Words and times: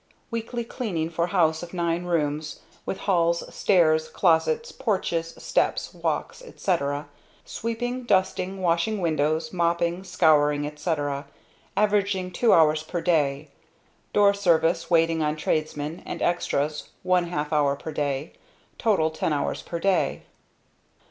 Weekly 0.31 0.63
cleaning 0.63 1.11
for 1.11 1.27
house 1.27 1.61
of 1.61 1.75
nine 1.75 2.05
rooms, 2.05 2.61
with 2.87 3.01
halls, 3.01 3.53
stairs, 3.53 4.07
closets, 4.09 4.71
porches, 4.71 5.35
steps, 5.37 5.93
walks, 5.93 6.41
etc., 6.41 7.07
sweeping, 7.45 8.05
dusting, 8.05 8.63
washing 8.63 8.99
windows, 8.99 9.53
mopping, 9.53 10.03
scouring, 10.03 10.65
etc., 10.65 11.27
averaging 11.77 12.31
two 12.31 12.51
hours 12.51 12.81
per 12.81 12.99
day. 12.99 13.49
Door 14.11 14.33
service, 14.33 14.89
waiting 14.89 15.21
on 15.21 15.35
tradesmen, 15.35 16.01
and 16.03 16.19
extras 16.23 16.89
one 17.03 17.25
half 17.27 17.53
hour 17.53 17.75
per 17.75 17.91
day. 17.91 18.33
Total 18.79 19.11
ten 19.11 19.31
hours 19.31 19.61
per 19.61 19.77
day." 19.77 20.23